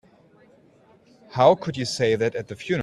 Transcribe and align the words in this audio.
How 1.29 1.53
could 1.53 1.77
you 1.77 1.85
say 1.85 2.15
that 2.15 2.33
at 2.33 2.47
the 2.47 2.55
funeral? 2.55 2.79